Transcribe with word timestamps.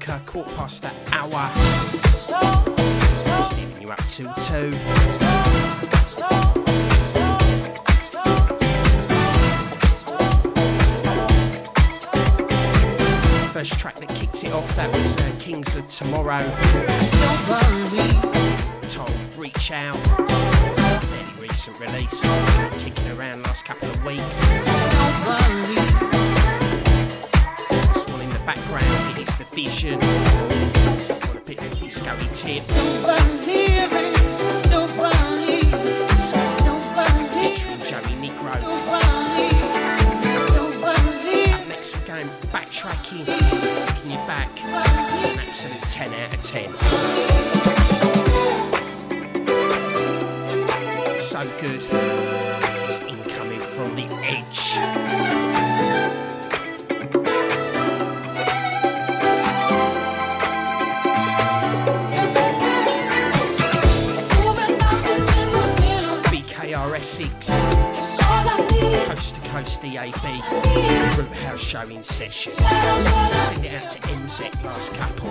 Booker, 0.00 0.20
quarter 0.24 0.50
past 0.56 0.82
that 0.82 0.94
hour. 1.12 1.50
Steaming 3.44 3.82
you 3.82 3.90
up 3.90 3.98
till 4.06 4.32
two. 4.34 4.70
First 13.52 13.78
track 13.78 13.96
that 13.96 14.08
kicked 14.14 14.42
it 14.42 14.52
off, 14.52 14.74
that 14.76 14.90
was 14.96 15.16
uh, 15.16 15.32
Kings 15.38 15.76
of 15.76 15.86
Tomorrow. 15.86 16.48
Tom, 18.88 19.12
Reach 19.36 19.70
Out. 19.70 19.98
Fairly 21.04 21.48
recent 21.48 21.78
release. 21.78 22.22
Kicking 22.82 23.10
around 23.18 23.42
last 23.42 23.66
couple 23.66 23.90
of 23.90 24.02
weeks. 24.04 24.40
Background, 29.64 30.00
it 30.00 30.00
is 30.00 30.00
The 30.00 30.00
Vision. 30.00 30.00
On 31.30 31.36
a 31.36 31.40
bit 31.40 31.58
of 31.58 31.80
disco 31.80 32.16
tip. 32.34 32.62
Featuring 37.30 37.80
Joey 37.80 38.14
Negro. 38.20 38.54
Up 41.52 41.66
next, 41.68 41.90
we're 41.96 42.06
going 42.06 42.28
backtracking, 42.52 43.24
taking 43.26 44.10
you 44.10 44.18
back. 44.26 44.50
An 44.62 45.38
absolute 45.40 45.82
10 45.82 46.14
out 46.14 46.34
of 46.34 46.42
10. 46.42 46.72
So 51.20 51.40
good. 51.60 51.82
It's 52.88 53.00
incoming 53.00 53.60
from 53.60 53.94
the 53.96 54.06
edge. 54.24 54.59
Coast 69.60 69.82
DAB. 69.82 70.24
Root 71.18 71.32
House 71.44 71.60
Show 71.60 71.82
in 71.82 72.02
session. 72.02 72.54
Send 72.54 73.62
it 73.62 73.74
out 73.74 73.90
to 73.90 73.98
MZ 73.98 74.64
last 74.64 74.94
couple. 74.94 75.28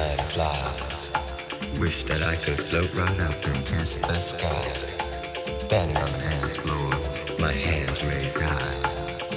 Time 0.00 0.18
flies. 0.18 1.10
Wish 1.78 2.04
that 2.04 2.22
I 2.22 2.34
could 2.36 2.60
float 2.60 2.92
right 2.94 3.20
up 3.20 3.44
and 3.44 3.66
kiss 3.66 3.98
the 3.98 4.20
sky. 4.20 4.64
Standing 5.46 5.96
on 5.96 6.12
the 6.12 6.18
dance 6.18 6.56
floor, 6.56 6.90
my 7.38 7.52
hands 7.52 8.04
raised 8.04 8.40
high. 8.40 8.72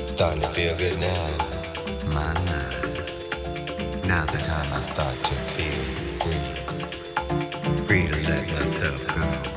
Starting 0.08 0.42
to 0.42 0.48
feel 0.48 0.76
good 0.78 1.00
now. 1.00 2.14
My 2.14 2.34
mind. 2.46 2.93
Now's 4.06 4.32
the 4.32 4.38
time 4.40 4.74
I 4.74 4.80
start 4.82 5.16
to 5.16 5.36
feel 5.56 5.72
free. 6.20 7.86
Free 7.86 8.08
to 8.08 8.30
let 8.30 8.52
myself 8.52 9.08
go. 9.16 9.53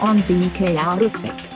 on 0.00 0.18
BKR6. 0.18 1.53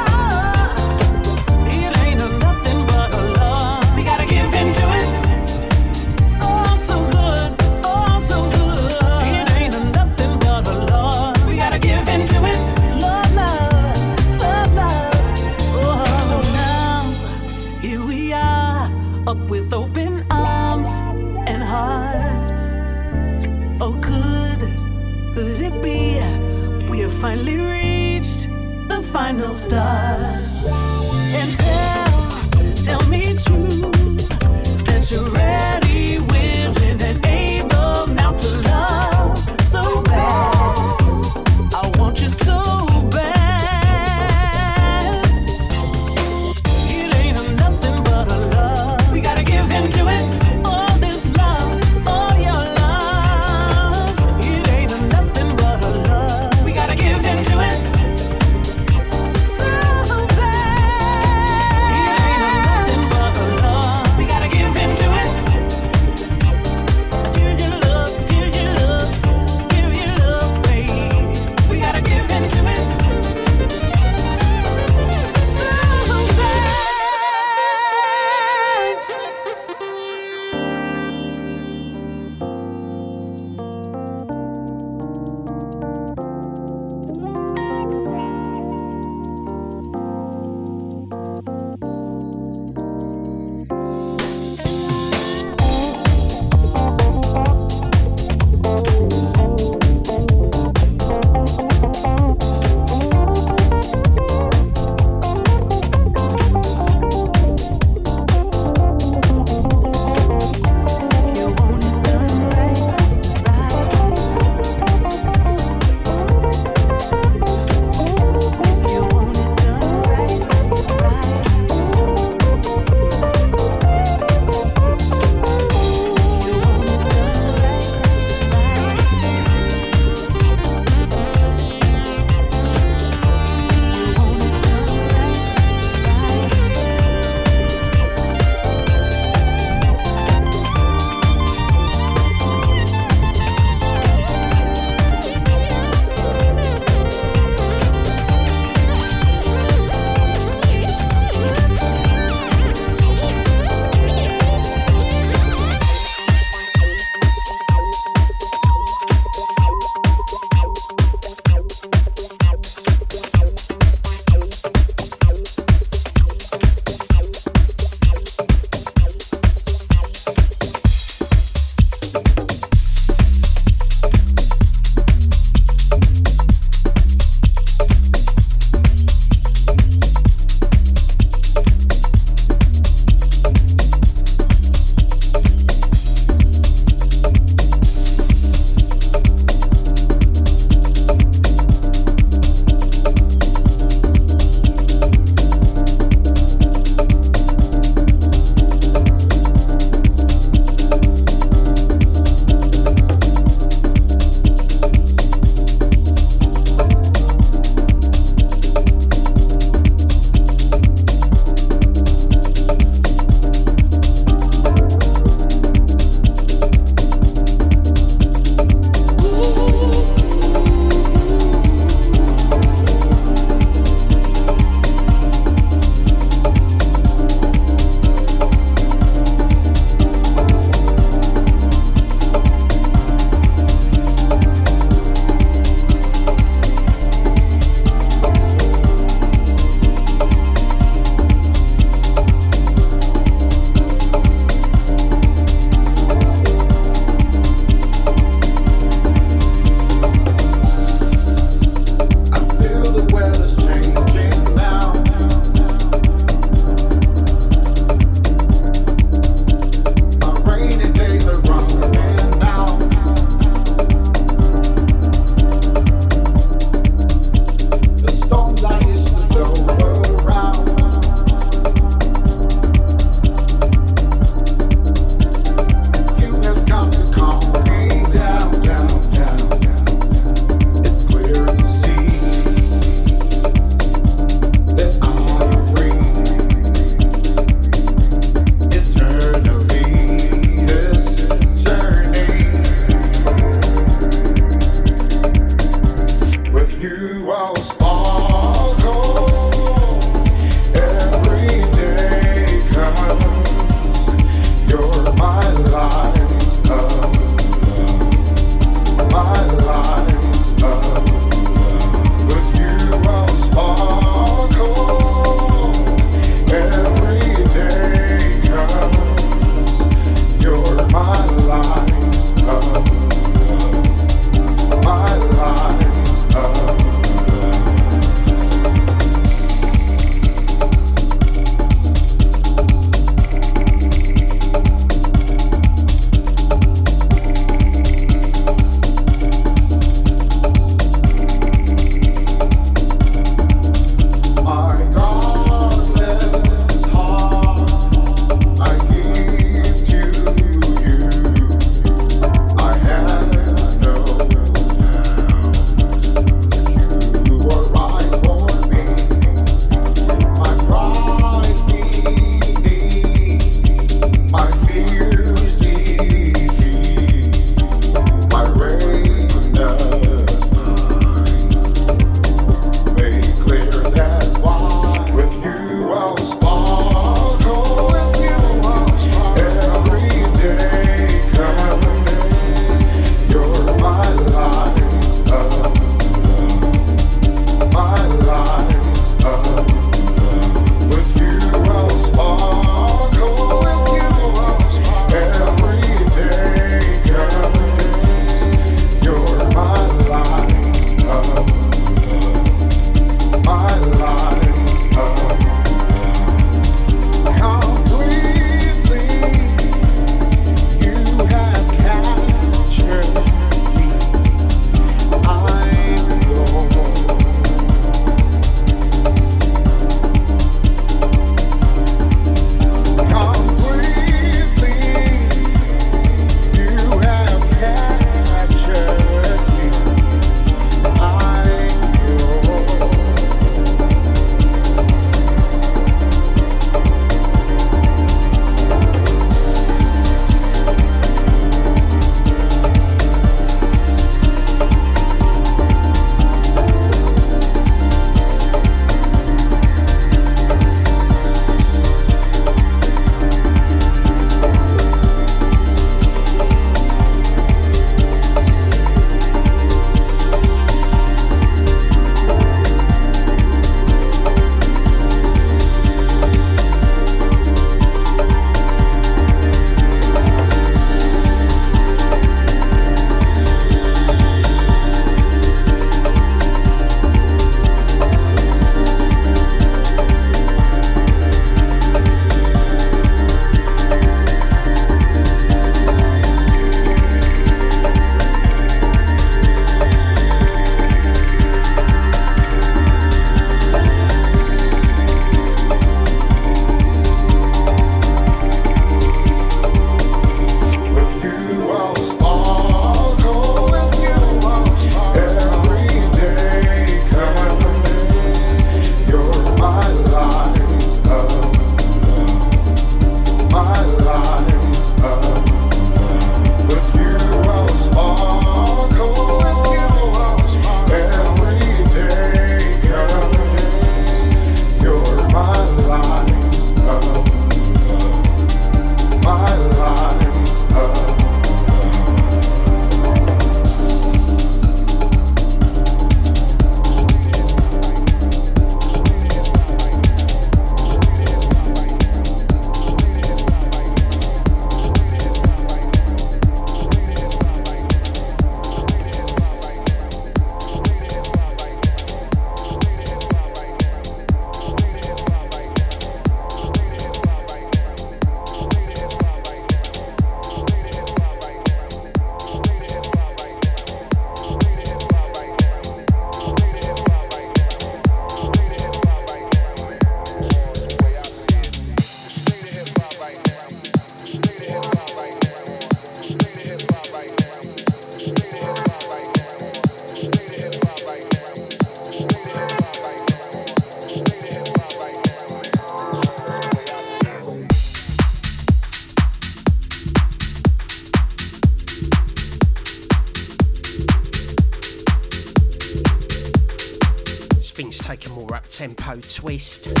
Up 599.87 600.00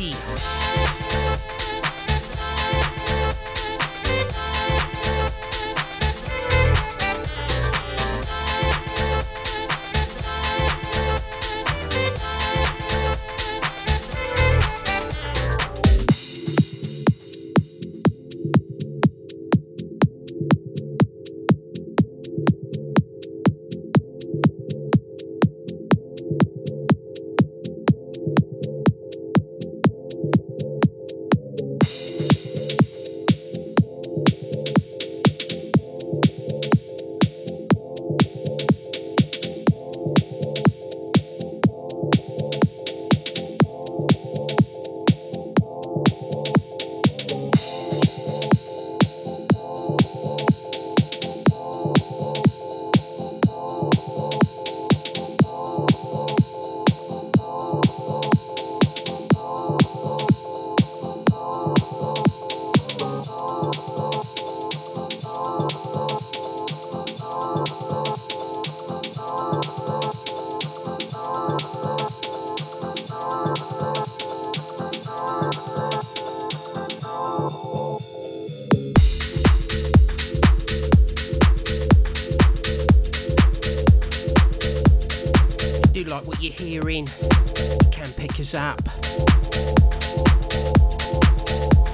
ti. 0.00 1.59
Up. 88.54 88.80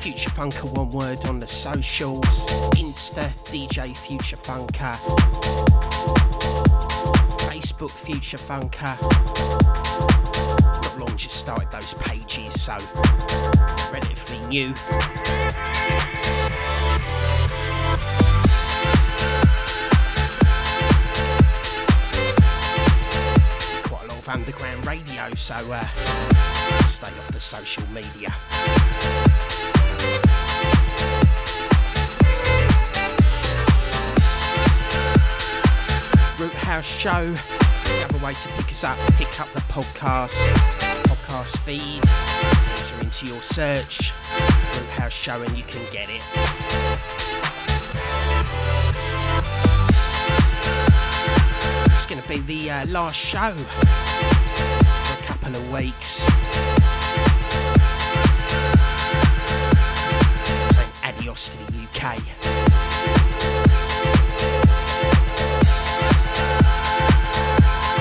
Future 0.00 0.30
Funker, 0.30 0.70
one 0.72 0.90
word 0.90 1.24
on 1.26 1.38
the 1.38 1.46
socials. 1.46 2.46
Insta, 2.76 3.28
DJ 3.46 3.96
Future 3.96 4.36
Funker. 4.36 4.94
Facebook, 7.48 7.90
Future 7.90 8.38
Funker. 8.38 9.00
Not 10.82 10.98
long 10.98 11.16
just 11.16 11.36
started 11.36 11.70
those 11.72 11.94
pages, 11.94 12.60
so 12.60 12.76
relatively 13.92 14.38
new. 14.48 14.72
Underground 24.46 24.86
radio, 24.86 25.34
so 25.34 25.54
uh, 25.72 25.84
stay 26.86 27.08
off 27.08 27.28
the 27.32 27.40
social 27.40 27.82
media. 27.88 28.32
Root 36.38 36.52
House 36.52 36.84
Show, 36.84 37.32
the 37.32 38.04
other 38.04 38.24
way 38.24 38.34
to 38.34 38.48
pick 38.50 38.66
us 38.66 38.84
up, 38.84 38.96
pick 39.14 39.40
up 39.40 39.50
the 39.52 39.60
podcast, 39.62 40.36
podcast 41.08 41.58
feed, 41.58 42.02
enter 42.78 43.04
into 43.04 43.26
your 43.26 43.42
search, 43.42 44.12
Root 44.76 44.90
House 44.90 45.12
Show, 45.12 45.42
and 45.42 45.56
you 45.58 45.64
can 45.64 45.82
get 45.90 46.08
it. 46.08 46.65
Be 52.28 52.40
the 52.40 52.70
uh, 52.72 52.86
last 52.86 53.14
show 53.14 53.52
for 53.52 55.12
a 55.12 55.26
couple 55.26 55.54
of 55.54 55.72
weeks. 55.72 56.24
So 60.74 60.82
adios 61.04 61.50
to 61.50 61.58
the 61.70 61.84
UK. 61.84 62.16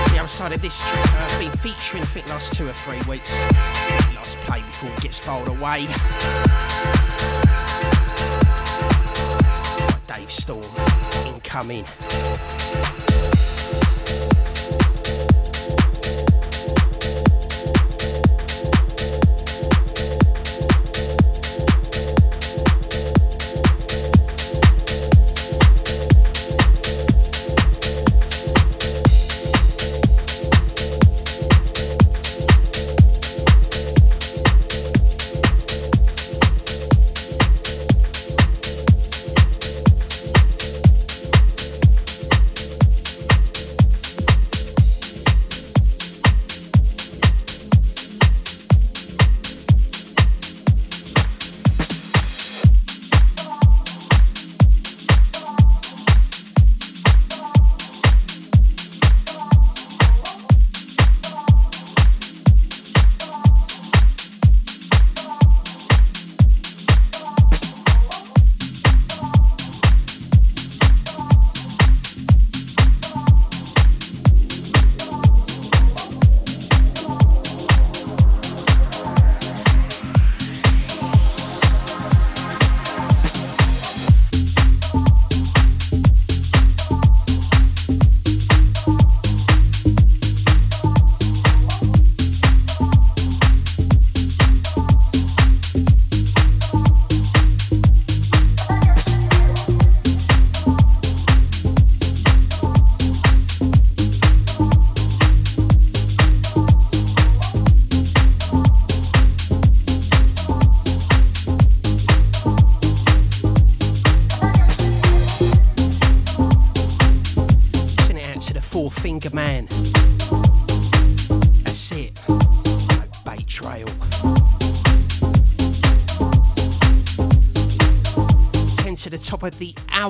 The 0.09 0.17
other 0.17 0.27
side 0.27 0.53
of 0.53 0.61
this 0.63 0.79
track 0.81 1.31
I've 1.31 1.39
been 1.39 1.51
featuring 1.59 2.01
I 2.01 2.07
think 2.07 2.27
last 2.27 2.53
two 2.53 2.67
or 2.67 2.73
three 2.73 3.01
weeks. 3.07 3.39
Last 4.15 4.37
play 4.37 4.61
before 4.61 4.89
it 4.89 5.01
gets 5.01 5.19
filed 5.19 5.49
away. 5.49 5.85
Dave 10.07 10.31
Storm 10.31 10.63
incoming. 11.27 11.85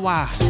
The 0.05 0.44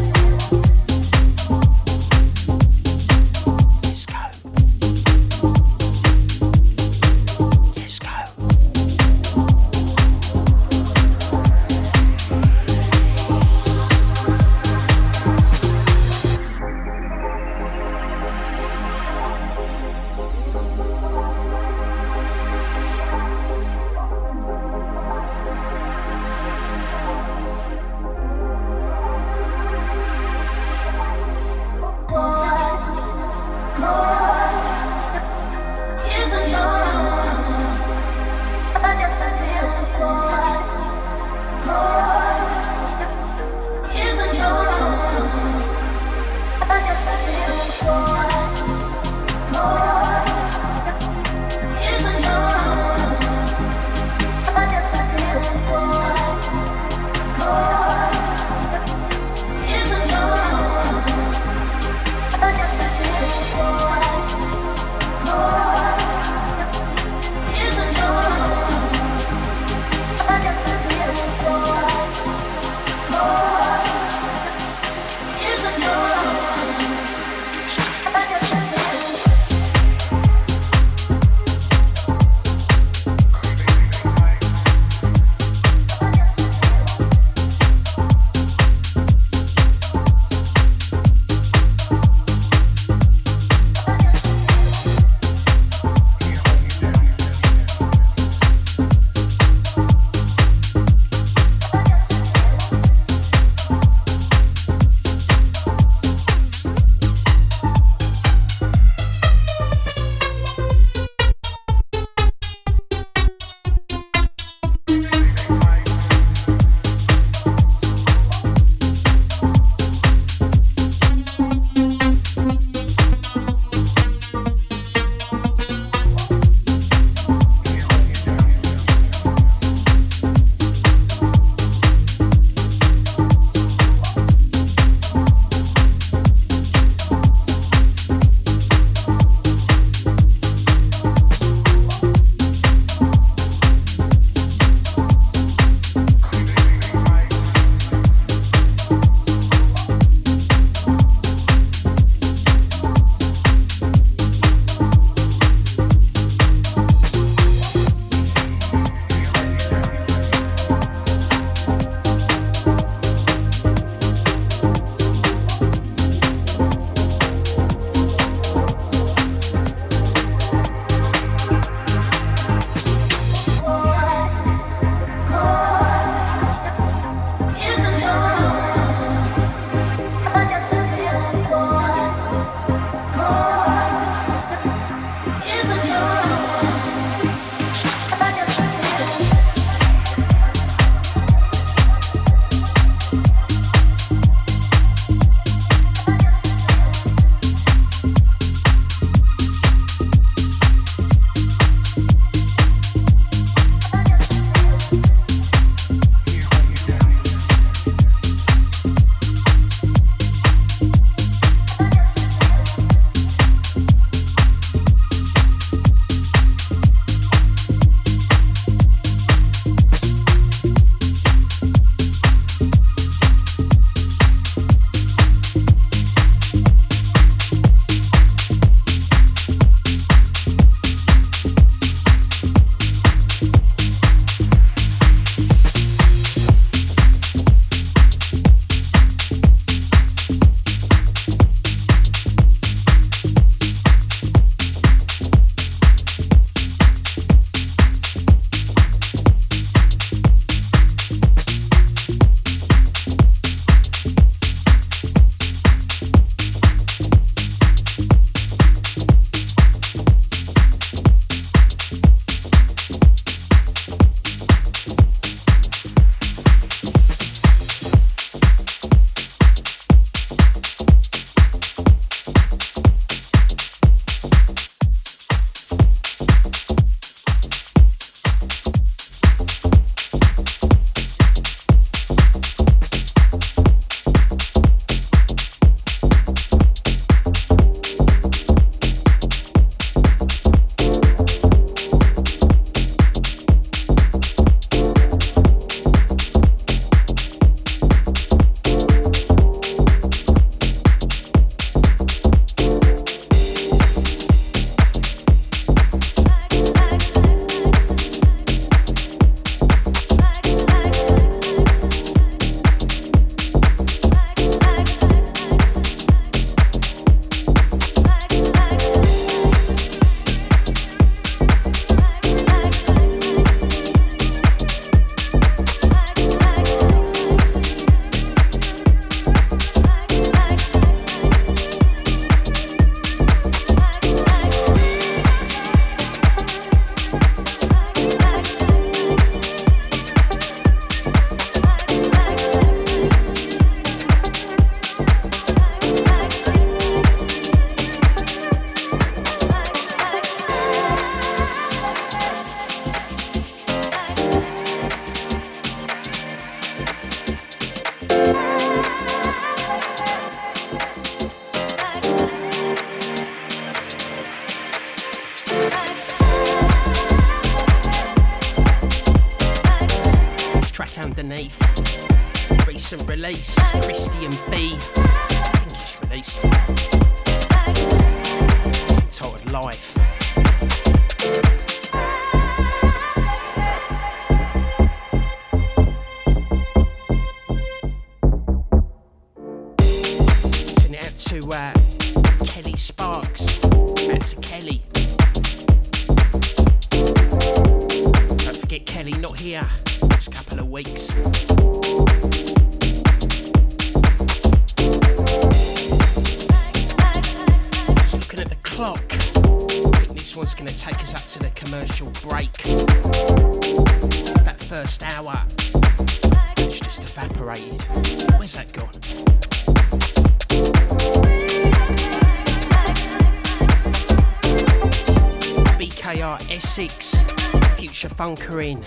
Funkering, 428.25 428.83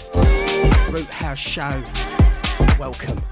Root 0.92 1.06
House 1.10 1.38
Show. 1.38 1.80
Welcome. 2.76 3.27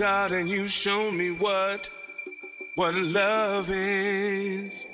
God 0.00 0.32
and 0.32 0.48
you 0.48 0.66
show 0.66 1.10
me 1.10 1.30
what 1.30 1.90
what 2.74 2.94
love 2.94 3.70
is. 3.70 4.86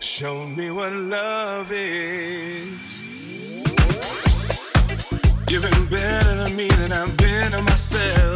Show 0.00 0.46
me 0.46 0.70
what 0.70 0.90
love 0.90 1.70
is. 1.70 3.02
You've 5.50 5.64
been 5.70 5.86
better 5.90 6.46
to 6.46 6.54
me 6.54 6.68
than 6.68 6.92
I've 6.92 7.14
been 7.18 7.50
to 7.50 7.60
myself. 7.60 8.33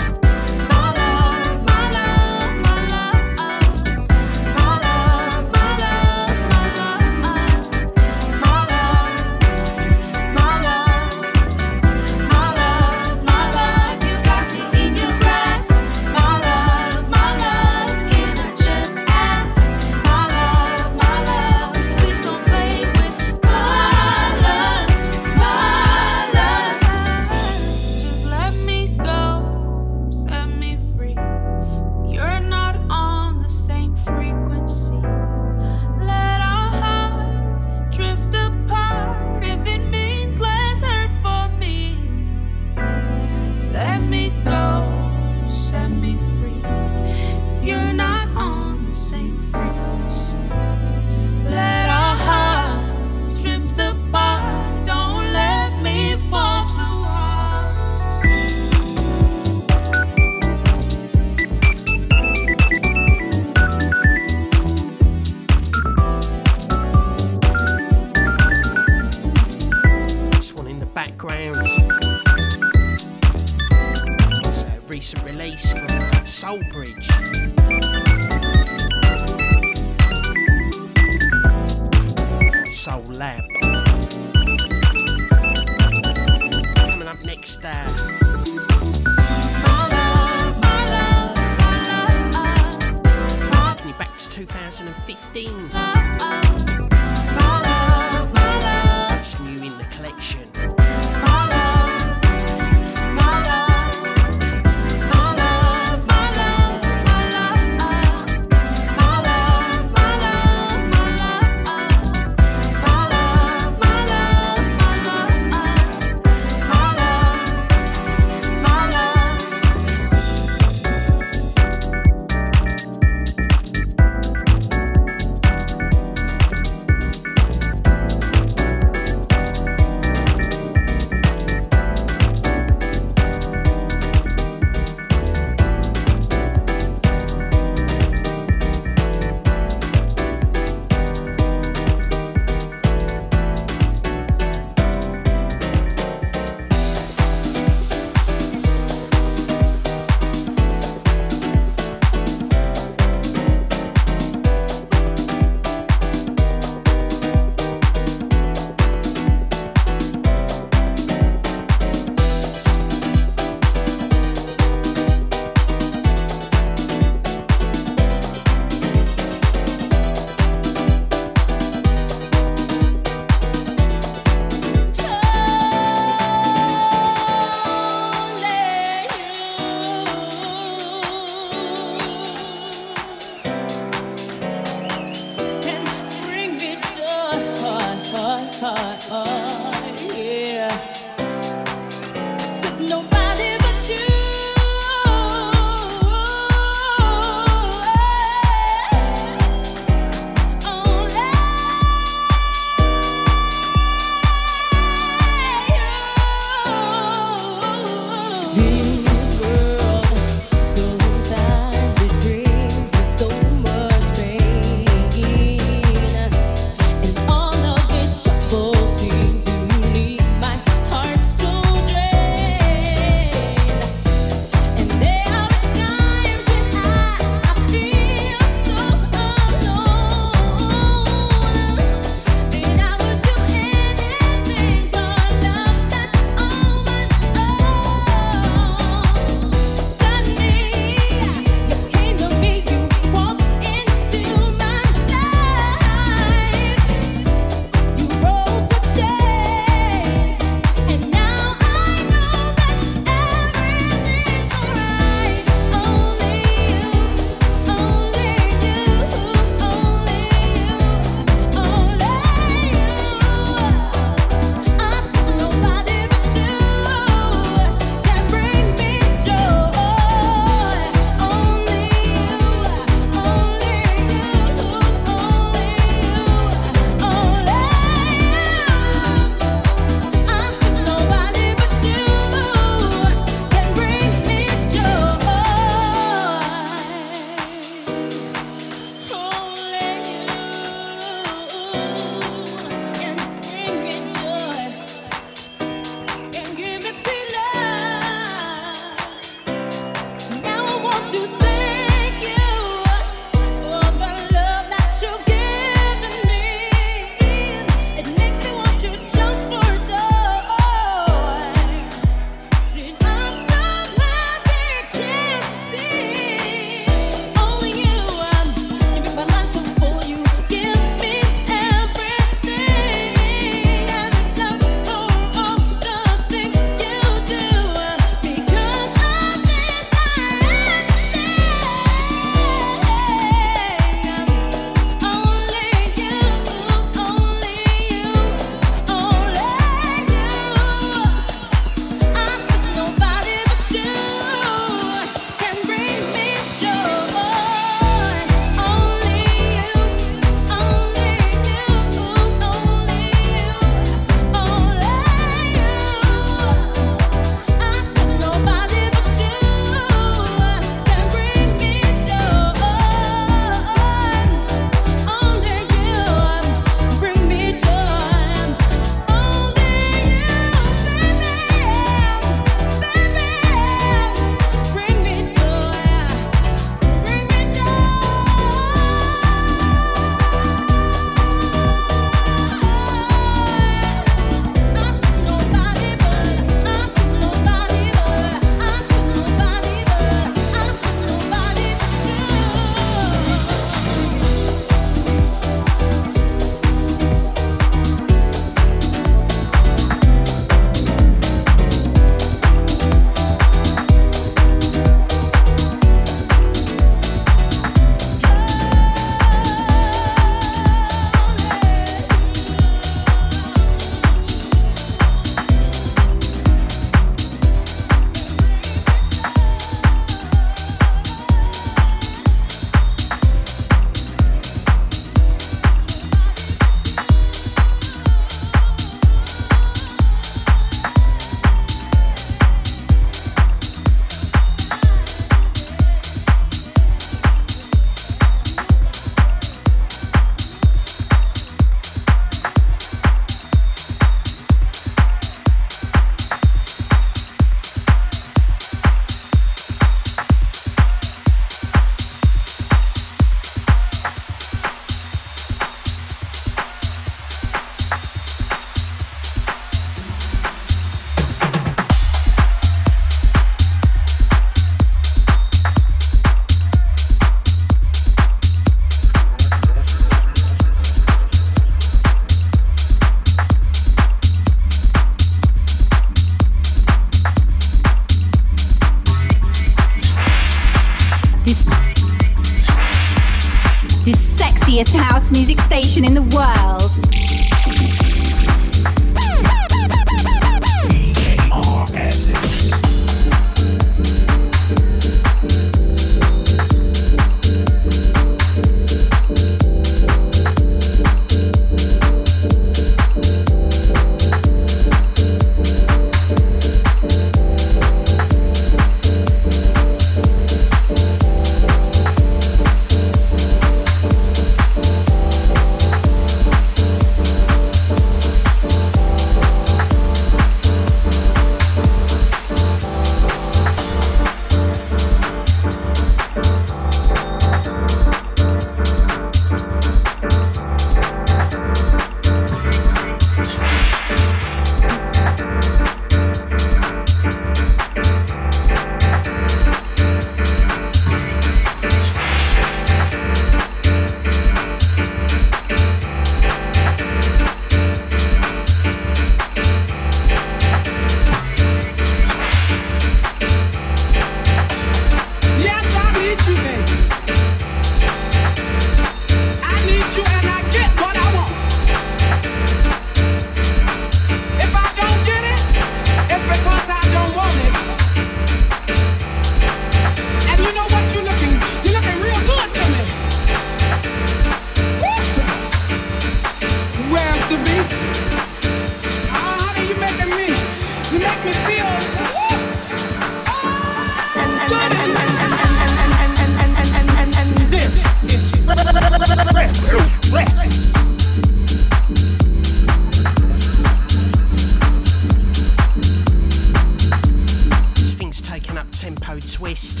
an 598.74 598.78
up 598.78 598.90
tempo 598.90 599.38
twist. 599.38 600.00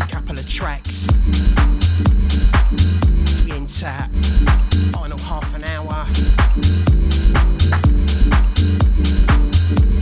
A 0.00 0.06
couple 0.06 0.38
of 0.38 0.48
tracks. 0.48 1.06
We 3.44 3.52
enter 3.52 3.92
final 4.92 5.18
half 5.18 5.54
an 5.54 5.64
hour. 5.64 6.06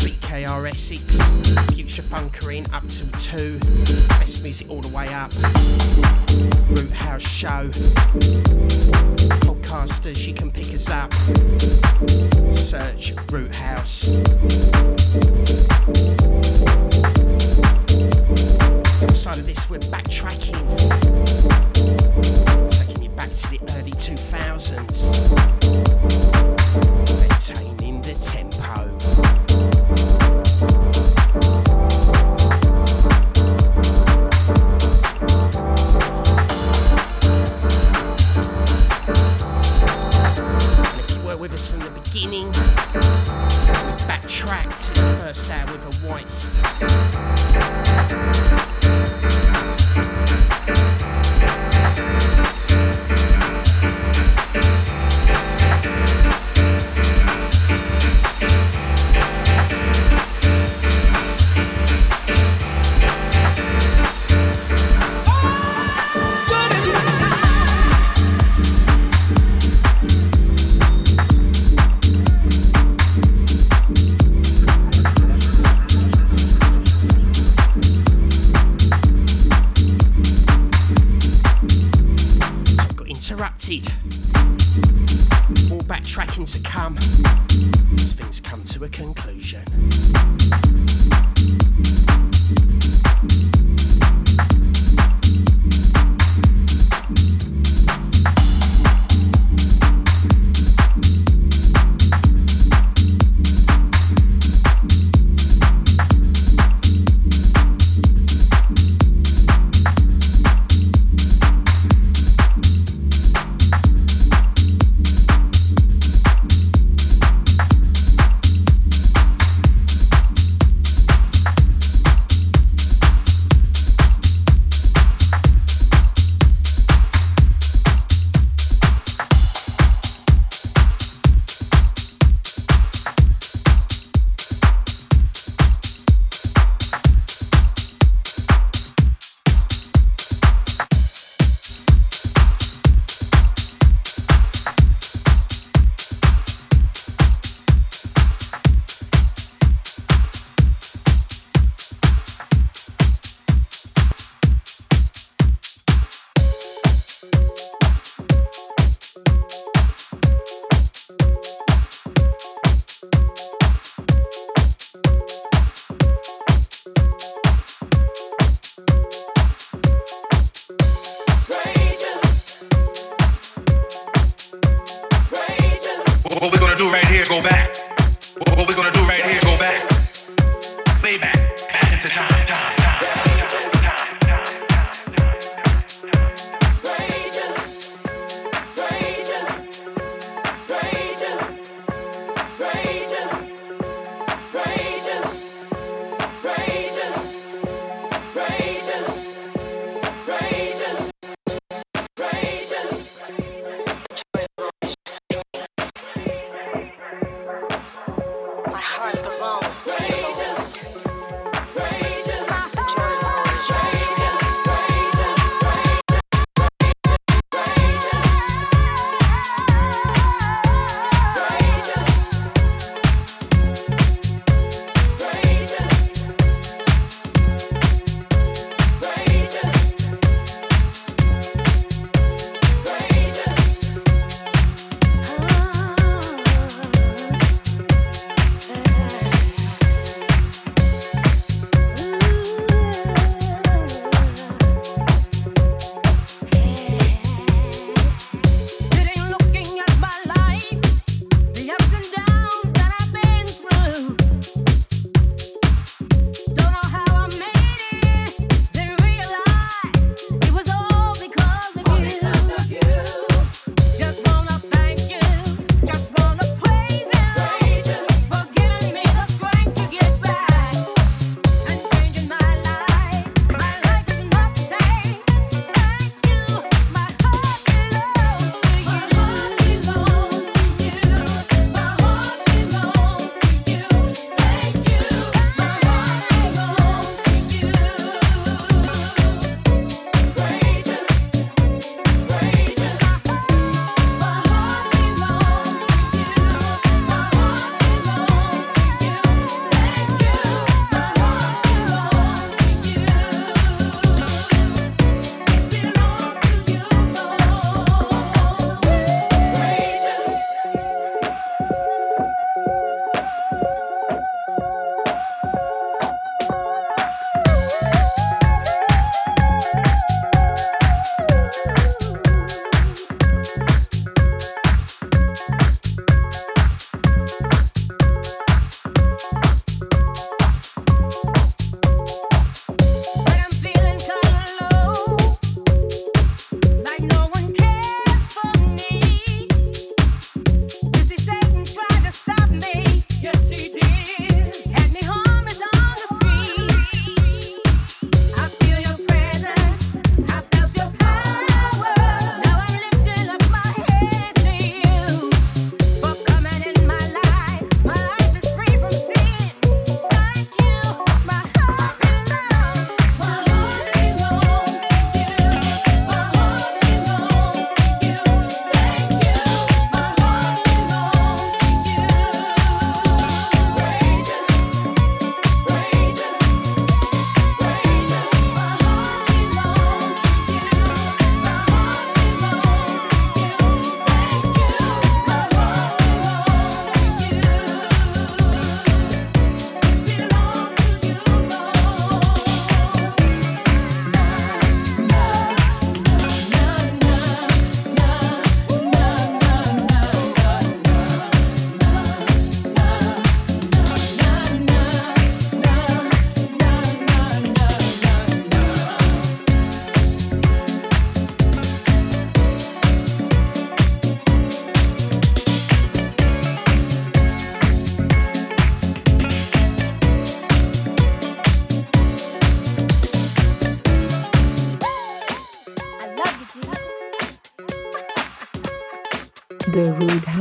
BKR 0.04 0.70
Essex, 0.70 1.18
Future 1.72 2.02
Bunkering 2.02 2.72
up 2.72 2.86
to 2.86 3.10
2. 3.18 3.58
Best 4.20 4.44
music 4.44 4.70
all 4.70 4.80
the 4.80 4.94
way 4.94 5.08
up. 5.08 5.32
Root 6.70 6.92
House 6.92 7.22
Show. 7.22 7.70
Podcasters, 9.40 10.24
you 10.24 10.34
can 10.34 10.52
pick 10.52 10.72
us 10.72 10.88
up. 10.90 11.12
Search 12.56 13.14
Root 13.32 13.52
House 13.52 14.10
side 19.24 19.38
of 19.38 19.46
this, 19.46 19.70
we're 19.70 19.78
backtracking, 19.78 20.52
taking 22.70 23.02
you 23.02 23.08
back 23.08 23.30
to 23.30 23.48
the 23.48 23.58
early 23.78 23.92
2000s, 23.92 24.76
maintaining 27.22 28.02
the 28.02 28.12
tempo. 28.20 29.13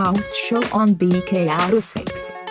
House 0.04 0.36
Show 0.36 0.62
on 0.74 0.96
BKR 0.96 1.78
Essex. 1.78 2.43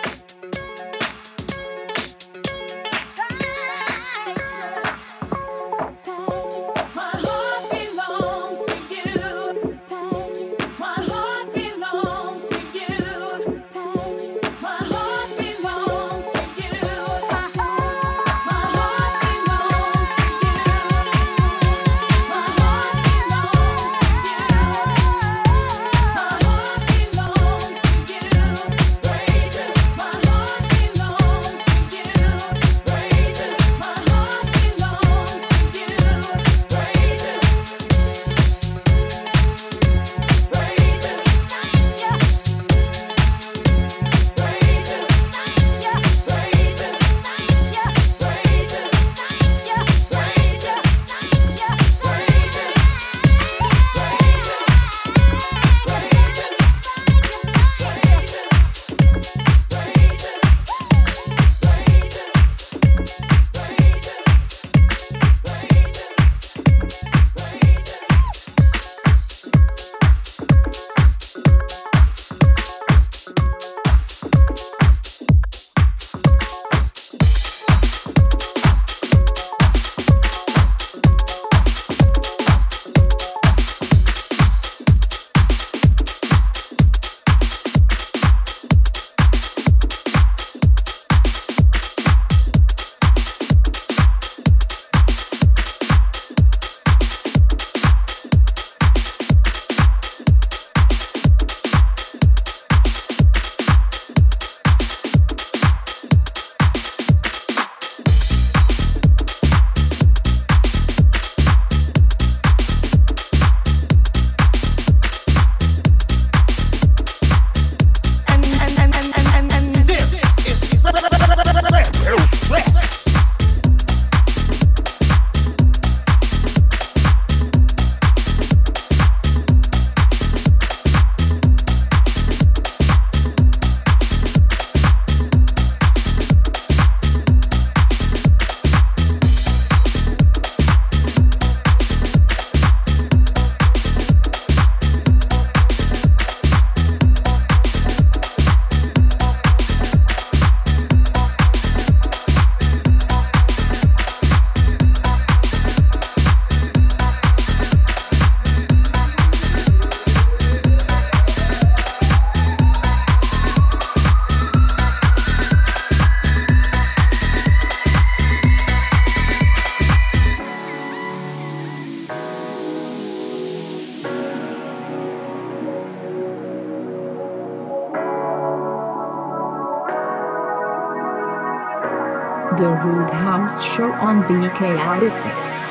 On 184.61 184.99
BK6. 185.01 185.63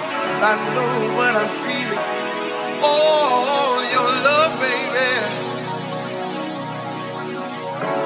I 0.42 0.54
know 0.74 1.16
what 1.16 1.34
I'm 1.36 1.48
feeling. 1.48 1.98
Oh, 2.82 3.88
your 3.92 4.10
love, 4.26 4.60
baby. 4.60 5.52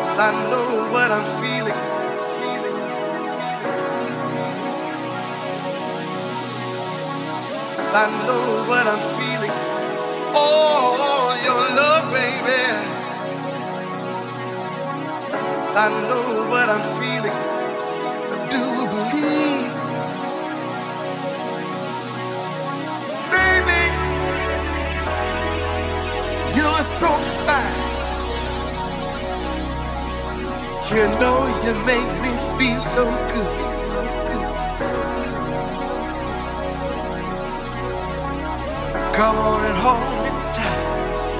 I 0.04 0.32
know 0.50 0.92
what 0.92 1.10
I'm 1.10 1.24
feeling. 1.40 1.80
I 7.80 8.06
know 8.26 8.68
what 8.68 8.86
I'm 8.86 9.00
feeling. 9.16 9.52
Oh, 10.34 11.40
your 11.44 11.62
love, 11.76 12.12
baby. 12.12 12.62
I 15.62 15.88
know 16.08 16.50
what 16.50 16.68
I'm 16.68 16.82
feeling. 16.82 17.38
I 18.30 18.48
do 18.50 18.62
believe. 18.94 19.65
You 30.88 31.04
know 31.18 31.46
you 31.64 31.74
make 31.84 32.10
me 32.22 32.30
feel 32.56 32.80
so 32.80 33.04
good. 33.32 33.76
Come 39.14 39.36
on 39.36 39.64
and 39.64 39.78
hold 39.84 40.24
me 40.24 40.30
tight. 40.54 41.38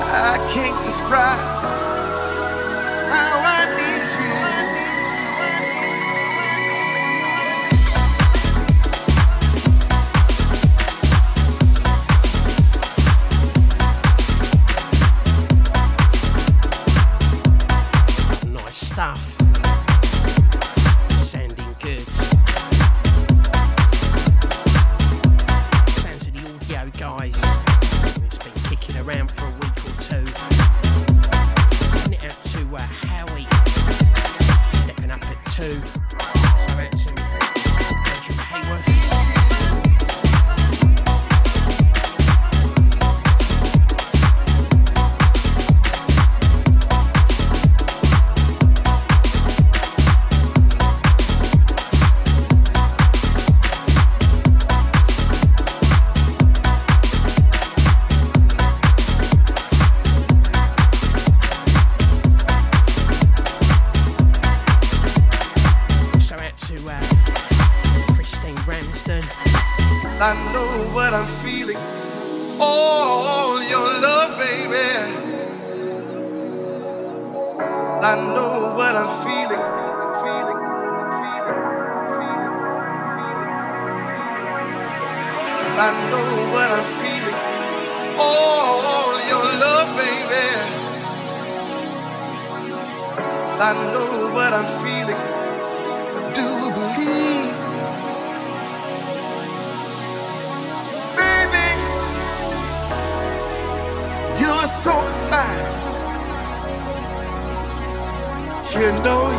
I 0.00 0.38
can't 0.54 0.84
describe 0.84 1.70
how 2.96 3.42
I 3.44 3.60
need 3.76 4.50
you. 4.52 4.55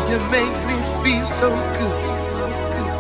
You 0.10 0.20
make 0.32 0.56
me 0.68 0.78
feel 1.04 1.26
so 1.26 1.50
good. 1.80 2.26
So 2.34 2.48
good 2.78 2.94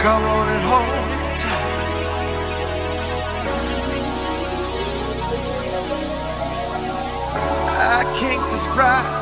Come 0.00 0.22
on 0.24 0.48
and 0.48 0.64
hold 0.70 0.88
me 1.10 1.16
tight. 1.40 2.06
I 7.98 8.04
can't 8.18 8.50
describe 8.50 9.17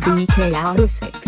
DKL6 0.00 1.27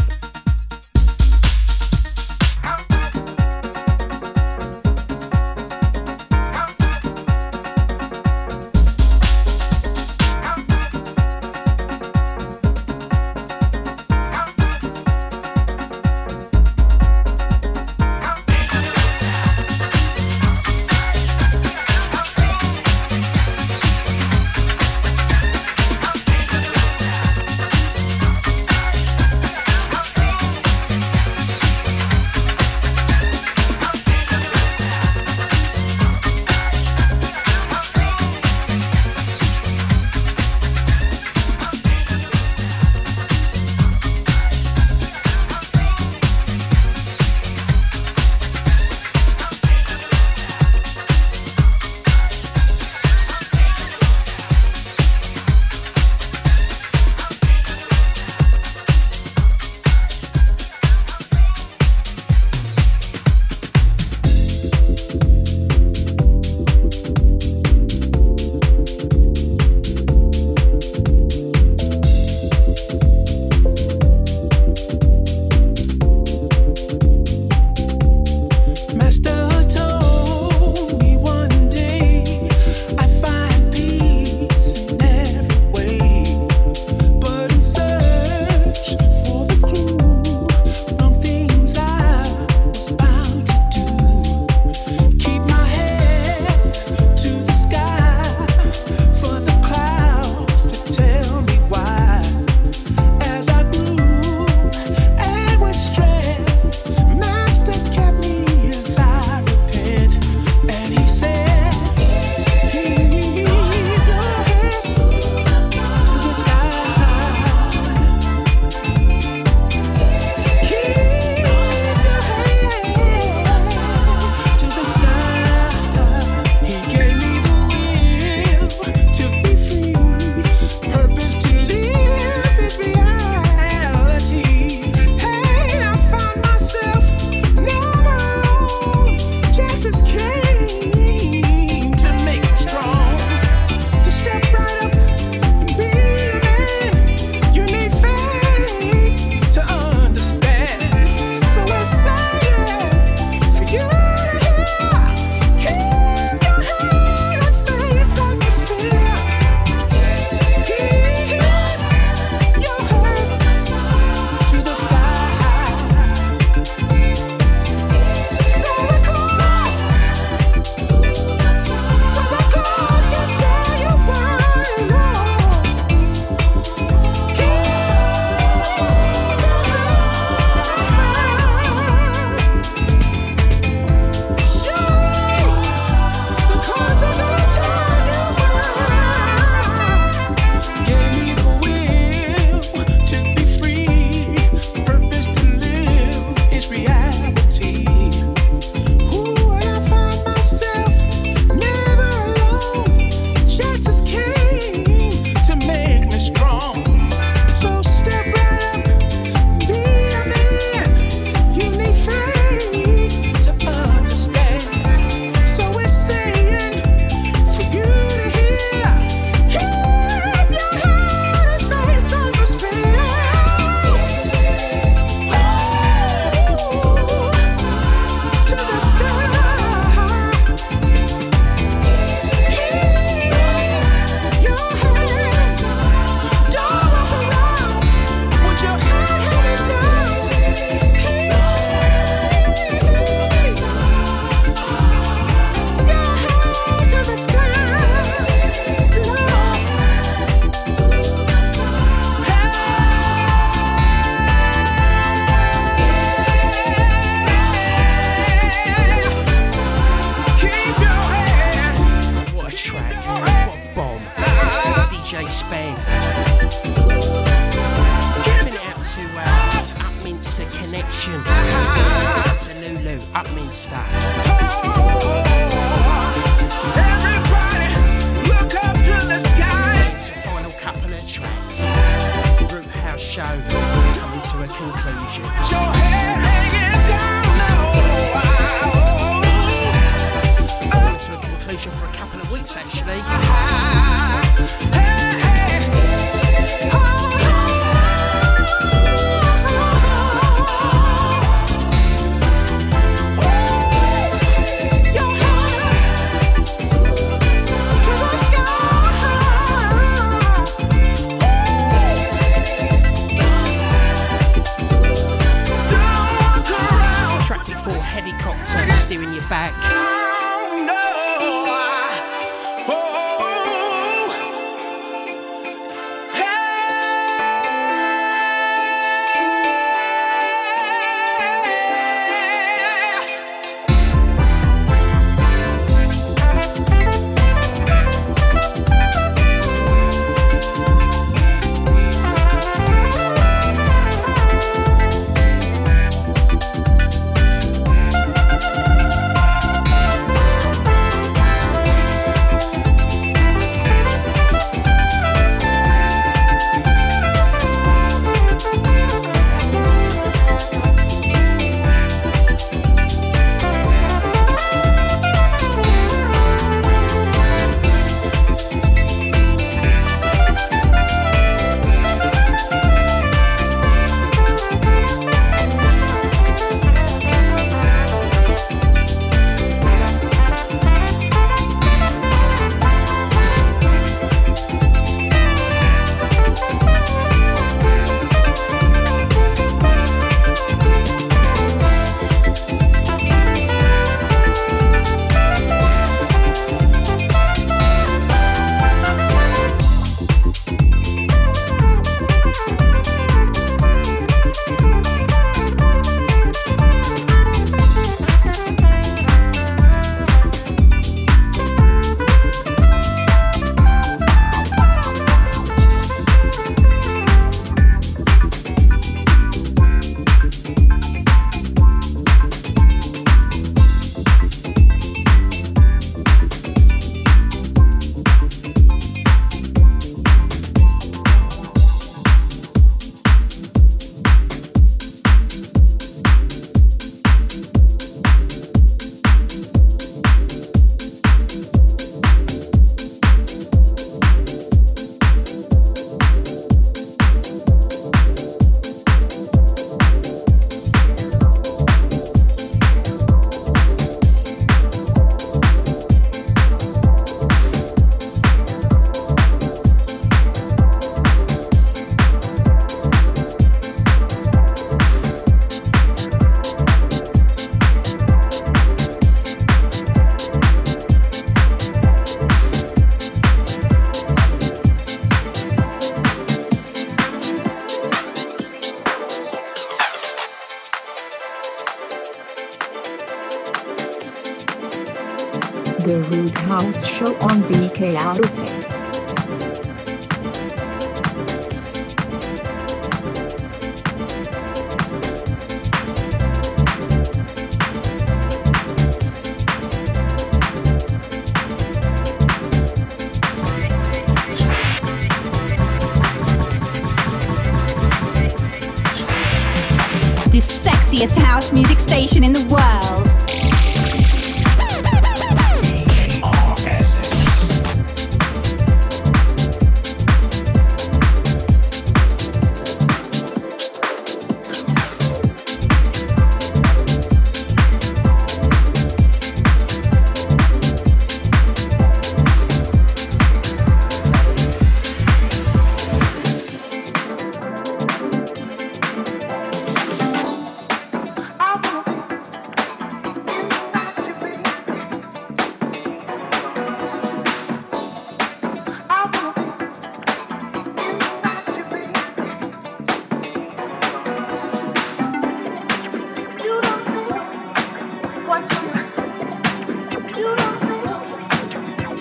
Auto 488.11 488.27
Sales. 488.29 488.70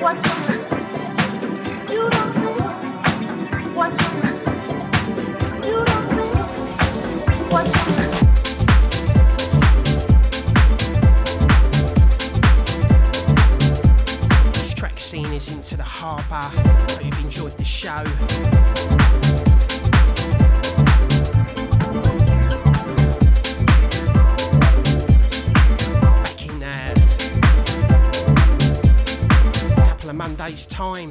what 0.09 0.25
you 0.25 0.48
time. 30.79 31.09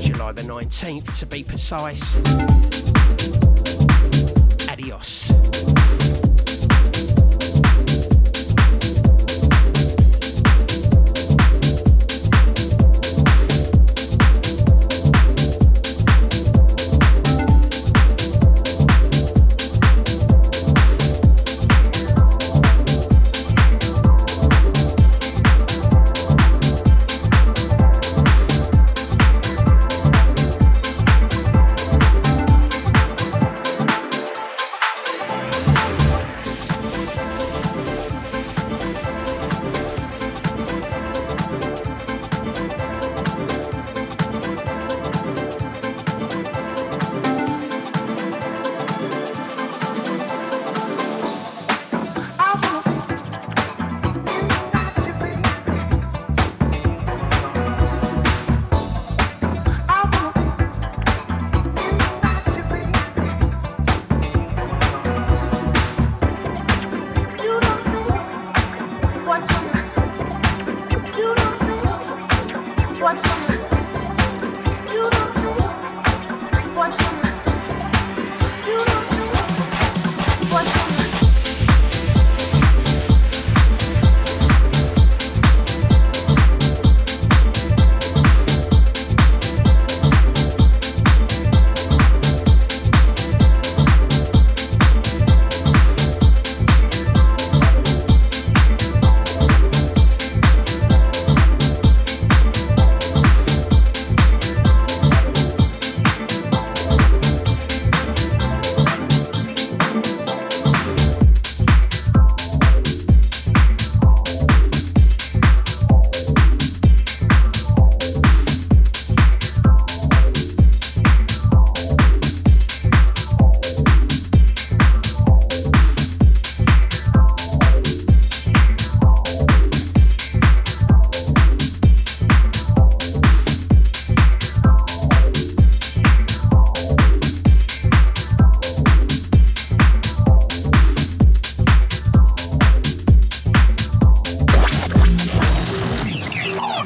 July 0.00 0.30
the 0.30 0.42
19th 0.42 1.18
to 1.18 1.26
be 1.26 1.42
precise. 1.42 2.41